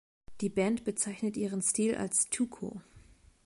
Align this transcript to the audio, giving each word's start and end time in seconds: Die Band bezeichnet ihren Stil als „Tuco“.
Die 0.41 0.49
Band 0.49 0.83
bezeichnet 0.83 1.37
ihren 1.37 1.61
Stil 1.61 1.93
als 1.93 2.27
„Tuco“. 2.31 2.81